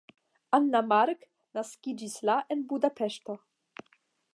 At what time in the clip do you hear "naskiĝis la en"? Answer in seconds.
1.59-2.67